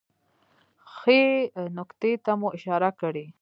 [0.95, 1.21] ښې
[1.77, 3.25] نکتې ته مو اشاره کړې